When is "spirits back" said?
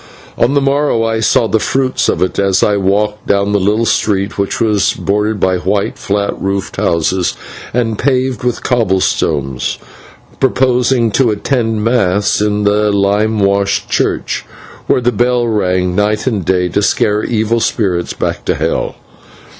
17.59-18.43